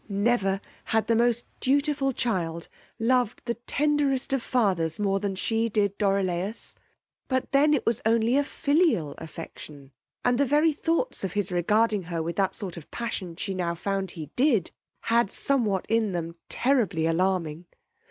Never 0.09 0.61
had 0.85 1.05
the 1.05 1.15
most 1.15 1.45
dutiful 1.59 2.11
child 2.11 2.69
loved 2.97 3.43
the 3.45 3.53
tenderest 3.53 4.33
of 4.33 4.41
fathers 4.41 4.99
more 4.99 5.19
than 5.19 5.35
she 5.35 5.69
did 5.69 5.95
Dorilaus; 5.99 6.73
but 7.27 7.51
then 7.51 7.71
it 7.75 7.85
was 7.85 8.01
only 8.03 8.35
a 8.35 8.43
filial 8.43 9.13
affection, 9.19 9.91
and 10.25 10.39
the 10.39 10.43
very 10.45 10.73
thoughts 10.73 11.23
of 11.23 11.33
his 11.33 11.51
regarding 11.51 12.01
her 12.09 12.23
with 12.23 12.35
that 12.37 12.55
sort 12.55 12.77
of 12.77 12.89
passion 12.89 13.35
she 13.35 13.53
now 13.53 13.75
found 13.75 14.09
he 14.17 14.31
did, 14.35 14.71
had 15.01 15.31
somewhat 15.31 15.85
in 15.87 16.13
them 16.13 16.33
terribly 16.49 17.05
alarming. 17.05 17.65